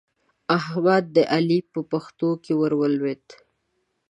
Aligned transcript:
احمد 0.57 1.03
د 1.15 1.17
علي 1.33 1.59
په 1.71 1.79
پښتو 1.91 2.29
کې 2.43 2.53
ور 2.59 2.73
ولوېد. 2.79 3.25